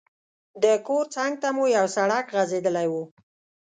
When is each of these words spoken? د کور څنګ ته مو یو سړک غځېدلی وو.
د 0.63 0.65
کور 0.87 1.05
څنګ 1.15 1.33
ته 1.41 1.47
مو 1.55 1.63
یو 1.77 1.85
سړک 1.95 2.25
غځېدلی 2.35 2.87
وو. 2.91 3.03